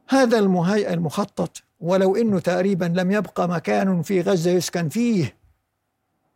[0.08, 0.94] هذا المهي...
[0.94, 5.36] المخطط ولو إنه تقريبا لم يبقى مكان في غزة يسكن فيه.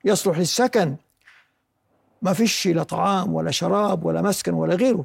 [0.05, 0.97] يصلح للسكن
[2.23, 5.05] ما فيش لا طعام ولا شراب ولا مسكن ولا غيره.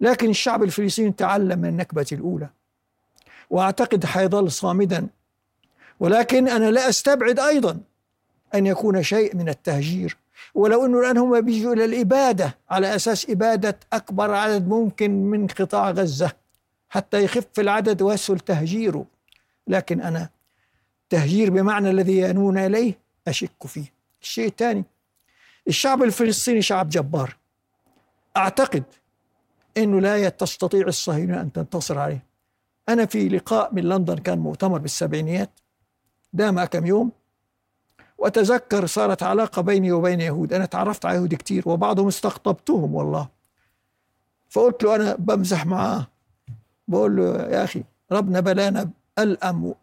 [0.00, 2.48] لكن الشعب الفلسطيني تعلم من النكبة الأولى.
[3.50, 5.06] وأعتقد حيظل صامدا.
[6.00, 7.80] ولكن أنا لا أستبعد أيضا
[8.54, 10.16] أن يكون شيء من التهجير.
[10.54, 15.90] ولو أنه الآن هم بيجوا إلى الإبادة على أساس إبادة أكبر عدد ممكن من قطاع
[15.90, 16.32] غزة
[16.88, 19.06] حتى يخف العدد ويسهل تهجيره.
[19.66, 20.28] لكن أنا
[21.10, 23.92] تهجير بمعنى الذي ينون إليه أشك فيه.
[24.22, 24.84] الشيء الثاني
[25.68, 27.36] الشعب الفلسطيني شعب جبار.
[28.36, 28.84] أعتقد
[29.76, 32.24] أنه لا تستطيع الصهيونية أن تنتصر عليه.
[32.88, 35.50] أنا في لقاء من لندن كان مؤتمر بالسبعينيات
[36.32, 37.12] دام كم يوم
[38.24, 40.52] وأتذكر صارت علاقة بيني وبين يهود.
[40.52, 43.28] أنا تعرفت على يهود كتير وبعضهم استقطبتهم والله.
[44.50, 46.06] فقلت له أنا بمزح معاه.
[46.88, 49.74] بقول له يا أخي ربنا بلانا ألأم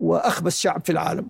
[0.00, 1.28] وأخبث شعب في العالم.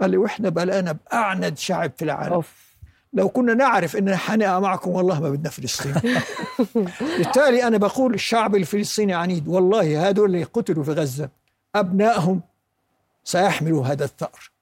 [0.00, 2.32] قال لي وإحنا بلانا بأعند شعب في العالم.
[2.32, 2.76] أوف.
[3.12, 5.94] لو كنا نعرف إننا حنقع معكم والله ما بدنا فلسطين.
[7.18, 9.48] بالتالي أنا بقول الشعب الفلسطيني عنيد.
[9.48, 11.28] والله هذول اللي قتلوا في غزة
[11.74, 12.40] أبنائهم
[13.24, 14.55] سيحملوا هذا الثأر.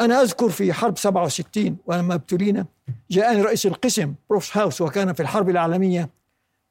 [0.00, 2.66] أنا أذكر في حرب 67 ولما ابتلينا
[3.10, 6.10] جاءني رئيس القسم بروفس هاوس وكان في الحرب العالمية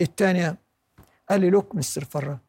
[0.01, 0.57] الثانية.
[1.29, 2.39] قال لي لوك مستر فرا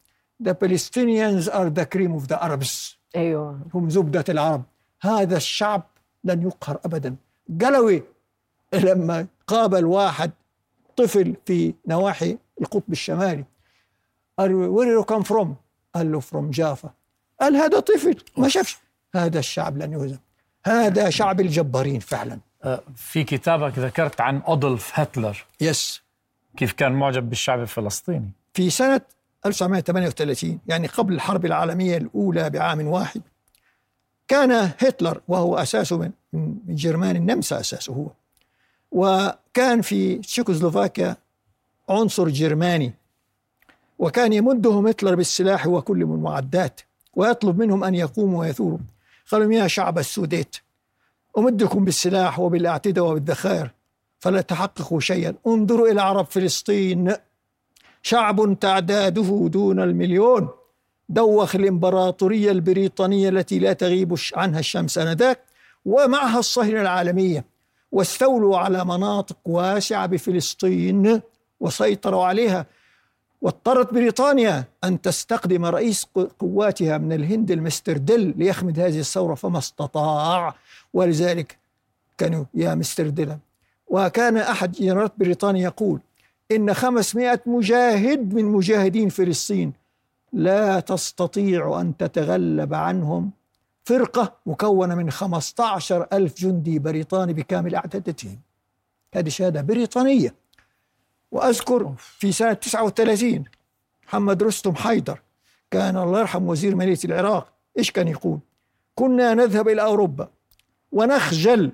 [0.44, 2.96] The Palestinians are the cream of the Arabs.
[3.16, 3.60] أيوه.
[3.74, 4.62] هم زبدة العرب.
[5.00, 5.82] هذا الشعب
[6.24, 7.16] لن يقهر أبدا.
[7.60, 8.02] قلوي
[8.72, 10.30] لما قابل واحد
[10.96, 13.44] طفل في نواحي القطب الشمالي
[14.38, 15.56] قال له where you come from
[15.94, 16.90] قال له from Jaffa
[17.40, 18.16] قال هذا طفل.
[18.36, 18.78] ما شافش.
[19.14, 20.18] هذا الشعب لن يهزم.
[20.66, 22.38] هذا شعب الجبارين فعلا.
[22.64, 25.44] آه، في كتابك ذكرت عن أدولف هتلر.
[25.60, 26.02] yes
[26.56, 29.00] كيف كان معجب بالشعب الفلسطيني؟ في سنة
[29.46, 33.20] 1938 يعني قبل الحرب العالمية الأولى بعام واحد
[34.28, 38.06] كان هتلر وهو أساسه من من جرمان النمسا أساسه هو
[38.92, 41.16] وكان في تشيكوسلوفاكيا
[41.88, 42.92] عنصر جرماني
[43.98, 46.80] وكان يمدهم هتلر بالسلاح وكل من المعدات
[47.14, 48.78] ويطلب منهم أن يقوموا ويثوروا.
[49.32, 50.56] قالوا يا شعب السوديت
[51.38, 53.70] أمدكم بالسلاح وبالأعتدة وبالذخائر
[54.18, 55.34] فلا تحققوا شيئا.
[55.46, 57.12] انظروا إلى عرب فلسطين.
[58.02, 60.48] شعب تعداده دون المليون.
[61.08, 65.40] دوخ الإمبراطورية البريطانية التي لا تغيب عنها الشمس آنذاك
[65.84, 67.44] ومعها الصهيونية العالمية.
[67.92, 71.20] واستولوا على مناطق واسعة بفلسطين
[71.60, 72.66] وسيطروا عليها.
[73.42, 76.06] واضطرت بريطانيا أن تستخدم رئيس
[76.38, 80.54] قواتها من الهند المستر ديل ليخمد هذه الثورة فما استطاع
[80.94, 81.58] ولذلك
[82.18, 83.36] كانوا يا مستر ديل.
[83.88, 86.00] وكان أحد جنرالات بريطانيا يقول
[86.52, 89.72] إن 500 مجاهد من مجاهدين فلسطين
[90.32, 93.30] لا تستطيع أن تتغلب عنهم.
[93.84, 98.38] فرقة مكونة من 15 ألف جندي بريطاني بكامل أعدادتهم
[99.14, 100.34] هذه شهادة بريطانية.
[101.30, 103.44] وأذكر في سنة 39
[104.06, 105.20] محمد رستم حيدر
[105.70, 107.52] كان الله يرحم وزير مالية العراق.
[107.78, 108.38] إيش كان يقول؟
[108.94, 110.28] كنا نذهب إلى أوروبا
[110.92, 111.72] ونخجل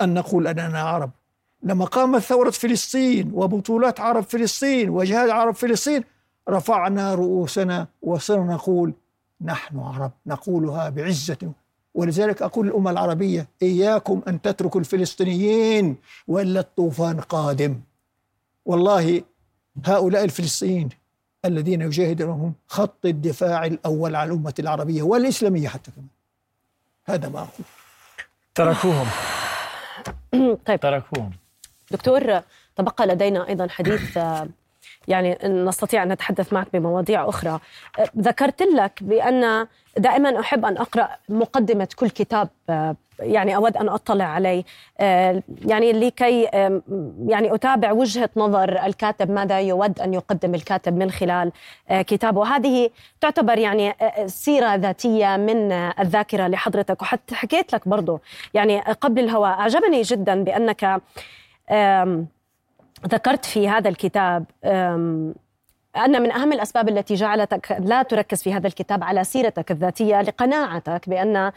[0.00, 1.10] أن نقول أننا عرب.
[1.62, 6.04] لما قامت ثورة فلسطين وبطولات عرب فلسطين وجهاد عرب فلسطين
[6.48, 8.94] رفعنا رؤوسنا وصرنا نقول
[9.40, 11.52] نحن عرب نقولها بعزة.
[11.94, 15.96] ولذلك أقول للأمة العربية إياكم أن تتركوا الفلسطينيين
[16.28, 17.80] وإلا الطوفان قادم.
[18.66, 19.22] والله
[19.86, 20.88] هؤلاء الفلسطينيين
[21.44, 26.06] الذين يجاهدون هم خط الدفاع الأول على الأمة العربية والإسلامية حتى كمان.
[27.06, 27.66] هذا ما أقول.
[28.54, 29.06] تركوهم.
[30.66, 30.80] طيب.
[30.80, 31.30] تركوهم.
[31.90, 32.40] دكتور
[32.76, 34.48] تبقى لدينا أيضا حديث آه،
[35.08, 37.60] يعني نستطيع أن نتحدث معك بمواضيع أخرى.
[37.98, 39.66] آه، ذكرت لك بأن
[39.96, 42.48] دائما أحب أن أقرأ مقدمة كل كتاب
[43.20, 44.64] يعني أود أن أطلع عليه.
[45.64, 46.42] يعني لكي
[47.26, 51.52] يعني أتابع وجهة نظر الكاتب ماذا يود أن يقدم الكاتب من خلال
[51.90, 52.40] كتابه.
[52.40, 52.90] وهذه
[53.20, 53.94] تعتبر يعني
[54.26, 57.02] سيرة ذاتية من الذاكرة لحضرتك.
[57.02, 58.20] وحتى حكيت لك برضو
[58.54, 61.00] يعني قبل الهواء أعجبني جدا بأنك
[61.70, 62.26] آم،
[63.06, 64.44] ذكرت في هذا الكتاب
[65.96, 71.08] أن من أهم الأسباب التي جعلتك لا تركز في هذا الكتاب على سيرتك الذاتية لقناعتك
[71.08, 71.52] بأن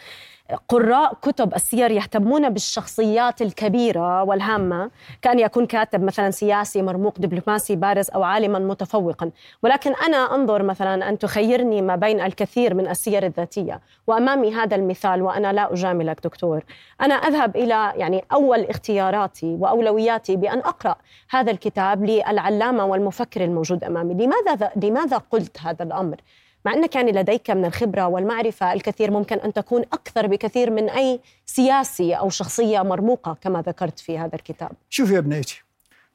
[0.68, 4.92] قراء كتب السير يهتمون بالشخصيات الكبيرة والهامة
[5.22, 9.32] كأن يكون كاتب مثلا سياسي مرموق دبلوماسي بارز أو عالما متفوقا.
[9.64, 13.82] ولكن أنا أنظر مثلا أن تخيرني ما بين الكثير من السير الذاتية.
[14.08, 16.64] وأمامي هذا المثال وأنا لا أجاملك دكتور.
[17.02, 20.96] أنا أذهب إلى يعني أول اختياراتي وأولوياتي بأن أقرأ
[21.30, 24.14] هذا الكتاب للعلامة والمفكر الموجود أمامي.
[24.14, 26.18] لماذا لماذا قلت هذا الأمر؟
[26.66, 31.20] مع أنك يعني لديك من الخبرة والمعرفة الكثير ممكن أن تكون أكثر بكثير من أي
[31.46, 34.72] سياسي أو شخصية مرموقة كما ذكرت في هذا الكتاب.
[34.90, 35.64] شوف يا بنيتي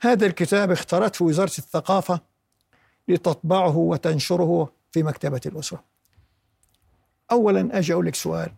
[0.01, 2.21] هذا الكتاب اختارته وزارة الثقافة
[3.09, 5.85] لتطبعه وتنشره في مكتبة الأسرة.
[7.33, 8.53] أولا أجي أقول لك سؤال.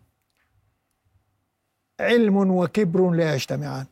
[1.99, 3.85] علم وكبر لا يجتمعان.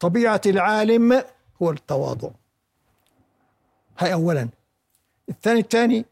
[0.00, 1.22] طبيعة العالم
[1.62, 2.30] هو التواضع.
[3.98, 4.48] هاي أولا.
[5.28, 6.04] الثاني الثاني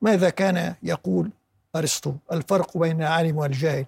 [0.00, 1.30] ماذا كان يقول
[1.76, 3.86] أرسطو؟ الفرق بين العالم والجاهل.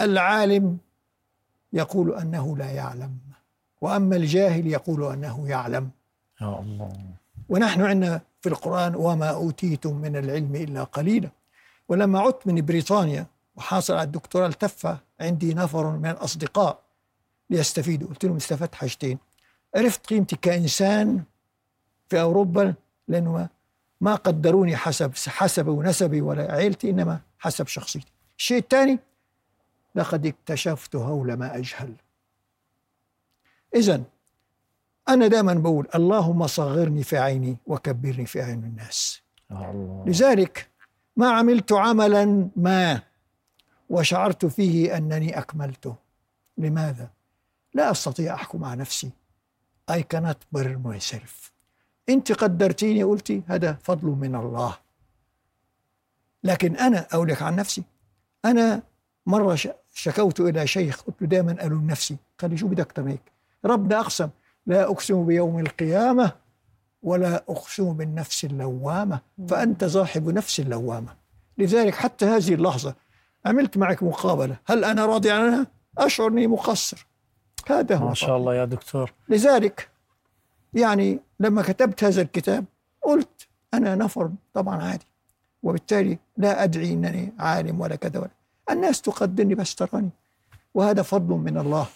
[0.00, 0.78] العالم
[1.72, 3.18] يقول أنه لا يعلم
[3.80, 5.90] وأما الجاهل يقول أنه يعلم.
[6.40, 6.92] يا الله.
[7.48, 11.30] ونحن عندنا في القرآن وما أوتيتم من العلم إلا قليلا.
[11.88, 16.78] ولما عدت من بريطانيا وحاصل على الدكتوراه التفة عندي نفر من الأصدقاء
[17.50, 18.08] ليستفيدوا.
[18.08, 19.18] قلت لهم استفدت حاجتين.
[19.76, 21.22] عرفت قيمتي كإنسان
[22.08, 22.74] في أوروبا
[23.08, 23.48] لأنه
[24.00, 28.12] ما, قدروني حسب حسبي ونسبي ولا عيلتي إنما حسب شخصيتي.
[28.38, 28.98] الشيء الثاني
[29.94, 31.94] لقد اكتشفت هول ما أجهل.
[33.74, 34.02] إذا
[35.08, 39.22] أنا دائما بقول اللهم صغرني في عيني وكبرني في عين الناس.
[39.50, 40.04] يا الله.
[40.06, 40.68] لذلك
[41.16, 43.02] ما عملت عملا ما
[43.88, 45.94] وشعرت فيه أنني أكملته.
[46.58, 47.10] لماذا؟
[47.74, 49.10] لا أستطيع أحكم على نفسي.
[49.90, 51.50] I cannot burn myself.
[52.10, 54.76] أنت قدرتيني قلتي هذا فضل من الله.
[56.44, 57.82] لكن أنا أقول لك عن نفسي.
[58.44, 58.82] أنا
[59.26, 62.16] مرة ش- شكوت إلى شيخ قلت له دائما ألوم نفسي.
[62.38, 63.22] قال لي شو بدك هيك
[63.64, 64.28] ربنا أقسم.
[64.66, 66.32] لا أقسم بيوم القيامة
[67.02, 69.20] ولا أقسم بالنفس اللوامة.
[69.48, 71.16] فأنت صاحب نفس اللوامة.
[71.58, 72.94] لذلك حتى هذه اللحظة
[73.46, 74.56] عملت معك مقابلة.
[74.66, 75.66] هل أنا راضي عنها؟
[75.98, 77.06] أشعر أني مقصر.
[77.70, 79.12] هذا هو ما شاء الله يا دكتور.
[79.28, 79.89] لذلك
[80.74, 82.64] يعني لما كتبت هذا الكتاب
[83.02, 85.06] قلت أنا نفر طبعا عادي
[85.62, 88.30] وبالتالي لا أدعي أنني عالم ولا كذا ولا.
[88.70, 90.10] الناس تقدرني بس تراني
[90.74, 91.86] وهذا فضل من الله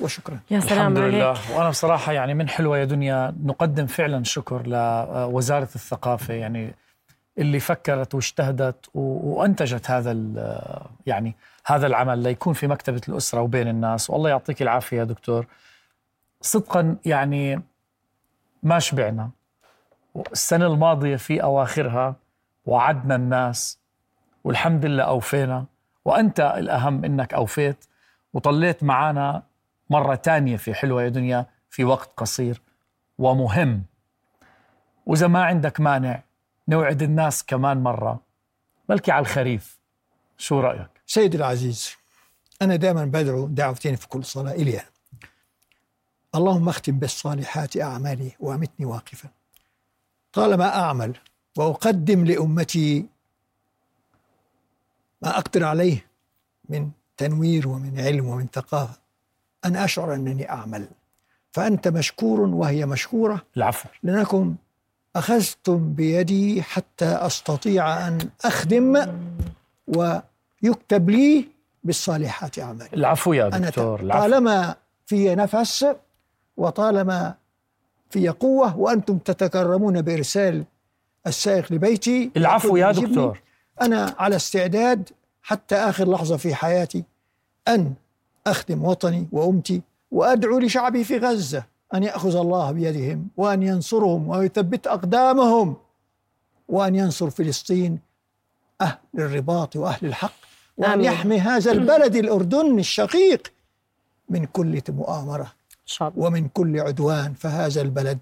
[0.00, 0.38] وشكرا.
[0.50, 1.56] يا سلام الحمد عليك لله.
[1.56, 6.74] وأنا بصراحة يعني من حلوة يا دنيا نقدم فعلا شكر لوزارة الثقافة يعني
[7.38, 14.10] اللي فكرت واجتهدت وأنتجت هذا ال- يعني هذا العمل ليكون في مكتبة الأسرة وبين الناس.
[14.10, 15.46] والله يعطيك العافية يا دكتور.
[16.40, 17.62] صدقا يعني
[18.64, 19.30] ما شبعنا
[20.32, 22.16] السنة الماضية في أواخرها
[22.66, 23.78] وعدنا الناس
[24.44, 25.64] والحمد لله أوفينا
[26.04, 27.84] وأنت الأهم إنك أوفيت
[28.32, 29.42] وطليت معنا
[29.90, 32.60] مرة تانية في حلوة يا دنيا في وقت قصير
[33.18, 33.84] ومهم
[35.06, 36.22] وإذا ما عندك مانع
[36.68, 38.20] نوعد الناس كمان مرة
[38.88, 39.78] بلكي على الخريف
[40.38, 41.96] شو رأيك؟ سيدي العزيز
[42.62, 44.93] أنا دائما بدعو دعوتين في كل صلاة إلي أنا.
[46.34, 49.28] اللهم اختم بالصالحات أعمالي وأمتني واقفا.
[50.32, 51.16] طالما أعمل؟
[51.56, 53.06] وأقدم لأمتي
[55.22, 56.06] ما أقدر عليه
[56.68, 58.98] من تنوير ومن علم ومن ثقافة.
[59.64, 60.88] أن أشعر أنني أعمل.
[61.52, 63.42] فأنت مشكور وهي مشكورة.
[63.56, 63.88] العفو.
[64.02, 64.56] لأنكم
[65.16, 69.18] أخذتم بيدي حتى أستطيع أن أخدم
[69.86, 71.48] ويكتب لي
[71.84, 72.90] بالصالحات أعمالي.
[72.94, 74.20] العفو يا دكتور العفو.
[74.20, 74.76] طالما
[75.06, 75.86] في نفس
[76.56, 77.34] وطالما
[78.10, 80.64] في قوة وأنتم تتكرمون بإرسال
[81.26, 82.92] السائق لبيتي العفو يا.
[82.92, 83.40] دكتور
[83.82, 85.10] أنا على استعداد
[85.42, 87.04] حتى آخر لحظة في حياتي
[87.68, 87.94] أن
[88.46, 95.76] أخدم وطني وأمتي وأدعو لشعبي في غزة أن يأخذ الله بيدهم وأن ينصرهم ويثبت أقدامهم
[96.68, 97.98] وأن ينصر فلسطين
[98.80, 100.32] أهل الرباط وأهل الحق
[100.76, 101.04] وأن.
[101.04, 103.52] يحمي هذا البلد الأردن الشقيق
[104.28, 105.52] من كل مؤامرة
[105.86, 108.18] شاء الله ومن كل عدوان فهذا البلد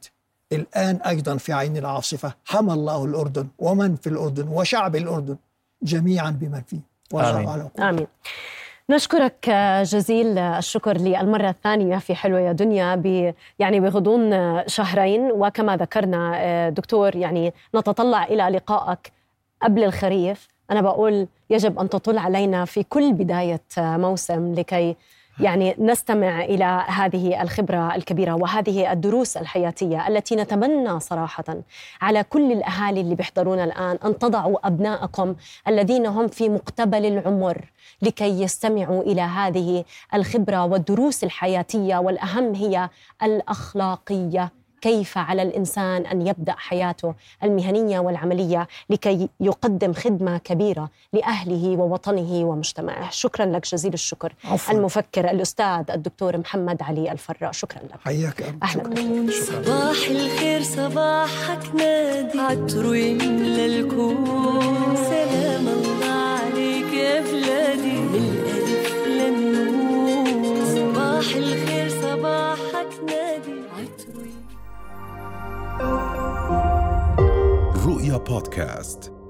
[0.52, 2.34] الآن أيضا في عين العاصفة.
[2.44, 5.36] حمى الله الأردن ومن في الأردن وشعب الأردن
[5.82, 6.80] جميعا بمن فيه.
[7.14, 7.48] آمين.
[7.48, 8.06] على آمين.
[8.90, 9.50] نشكرك
[9.82, 14.32] جزيل الشكر للمرة الثانية في حلوة يا دنيا ب يعني بغضون
[14.68, 15.32] شهرين.
[15.32, 19.12] وكما ذكرنا دكتور يعني نتطلع إلى لقائك
[19.62, 20.48] قبل الخريف.
[20.70, 24.96] أنا بقول يجب أن تطل علينا في كل بداية موسم لكي
[25.42, 31.44] يعني نستمع إلى هذه الخبرة الكبيرة وهذه الدروس الحياتية التي نتمنى صراحة
[32.00, 35.34] على كل الأهالي اللي بيحضرونا الآن أن تضعوا أبنائكم
[35.68, 37.70] الذين هم في مقتبل العمر
[38.02, 39.84] لكي يستمعوا إلى هذه
[40.14, 42.88] الخبرة والدروس الحياتية والأهم هي
[43.22, 44.61] الأخلاقية.
[44.82, 53.10] كيف على الإنسان أن يبدأ حياته المهنية والعملية لكي يقدم خدمة كبيرة لأهله ووطنه ومجتمعه.
[53.10, 54.32] شكرا لك جزيل الشكر.
[54.44, 54.74] عفواً.
[54.74, 58.00] المفكر الأستاذ الدكتور محمد علي الفراء شكرا لك.
[58.04, 58.68] حياك شكراً.
[58.68, 59.30] شكراً.
[59.30, 62.38] صباح الخير صباحك نادي.
[62.40, 66.01] عطره يملى الكون سلام الله.
[78.12, 79.21] رؤيا بودكاست